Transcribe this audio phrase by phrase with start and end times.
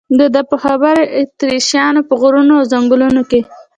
[0.19, 3.41] د ده په خبره اتریشیانو په غرونو او ځنګلونو کې.